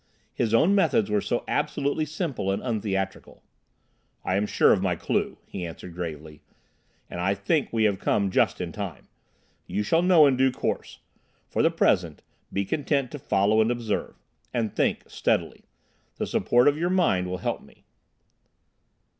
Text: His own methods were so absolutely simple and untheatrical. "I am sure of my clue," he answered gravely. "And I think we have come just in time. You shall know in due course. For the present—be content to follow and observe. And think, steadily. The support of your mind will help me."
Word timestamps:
His 0.33 0.51
own 0.51 0.73
methods 0.73 1.11
were 1.11 1.21
so 1.21 1.43
absolutely 1.47 2.05
simple 2.05 2.49
and 2.49 2.59
untheatrical. 2.63 3.43
"I 4.25 4.35
am 4.35 4.47
sure 4.47 4.73
of 4.73 4.81
my 4.81 4.95
clue," 4.95 5.37
he 5.45 5.63
answered 5.63 5.93
gravely. 5.93 6.41
"And 7.07 7.21
I 7.21 7.35
think 7.35 7.71
we 7.71 7.83
have 7.83 7.99
come 7.99 8.31
just 8.31 8.59
in 8.59 8.71
time. 8.71 9.09
You 9.67 9.83
shall 9.83 10.01
know 10.01 10.25
in 10.25 10.37
due 10.37 10.51
course. 10.51 11.01
For 11.47 11.61
the 11.61 11.69
present—be 11.69 12.65
content 12.65 13.11
to 13.11 13.19
follow 13.19 13.61
and 13.61 13.69
observe. 13.69 14.15
And 14.51 14.73
think, 14.75 15.03
steadily. 15.07 15.65
The 16.15 16.25
support 16.25 16.67
of 16.67 16.79
your 16.79 16.89
mind 16.89 17.27
will 17.27 17.37
help 17.37 17.61
me." 17.61 17.85